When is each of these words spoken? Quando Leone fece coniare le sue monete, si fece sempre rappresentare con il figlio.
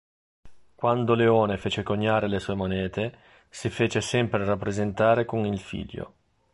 Quando 0.73 1.13
Leone 1.13 1.59
fece 1.59 1.83
coniare 1.83 2.27
le 2.27 2.39
sue 2.39 2.55
monete, 2.55 3.15
si 3.49 3.69
fece 3.69 4.01
sempre 4.01 4.43
rappresentare 4.43 5.25
con 5.25 5.45
il 5.45 5.59
figlio. 5.59 6.13